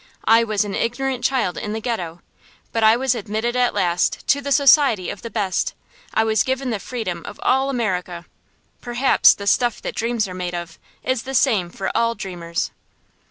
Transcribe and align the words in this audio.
I 0.25 0.43
was 0.43 0.65
an 0.65 0.73
ignorant 0.73 1.23
child 1.23 1.59
in 1.59 1.73
the 1.73 1.79
Ghetto, 1.79 2.23
but 2.71 2.83
I 2.83 2.97
was 2.97 3.13
admitted 3.13 3.55
at 3.55 3.75
last 3.75 4.25
to 4.29 4.41
the 4.41 4.51
society 4.51 5.11
of 5.11 5.21
the 5.21 5.29
best; 5.29 5.75
I 6.11 6.23
was 6.23 6.41
given 6.41 6.71
the 6.71 6.79
freedom 6.79 7.21
of 7.23 7.39
all 7.43 7.69
America. 7.69 8.25
Perhaps 8.81 9.35
the 9.35 9.45
"stuff 9.45 9.79
that 9.83 9.93
dreams 9.93 10.27
are 10.27 10.33
made 10.33 10.55
of" 10.55 10.79
is 11.03 11.21
the 11.21 11.35
same 11.35 11.69
for 11.69 11.95
all 11.95 12.15
dreamers. 12.15 12.71